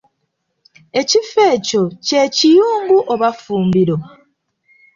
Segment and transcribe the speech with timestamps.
[0.99, 3.97] Ekifo ekyo kye Kiyungu oba Effumbiro.